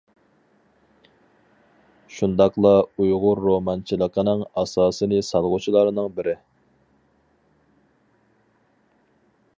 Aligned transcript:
شۇنداقلا 2.19 2.71
ئۇيغۇر 3.03 3.43
رومانچىلىقىنىڭ 3.49 4.41
ئاساسىنى 4.63 5.21
سالغۇچىلارنىڭ 5.29 6.11
بىرى. 6.17 6.37